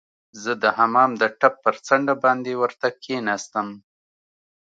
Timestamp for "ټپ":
1.39-1.53